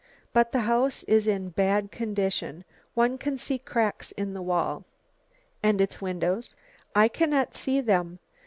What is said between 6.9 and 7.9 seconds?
"I cannot see